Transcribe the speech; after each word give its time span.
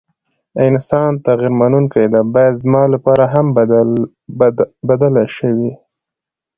انسان 0.67 1.11
تغير 1.25 1.51
منونکي 1.59 2.05
ده، 2.13 2.21
بايد 2.33 2.55
زما 2.63 2.83
لپاره 2.93 3.23
هم 3.33 3.45
بدله 4.89 5.23
شوې، 5.37 5.69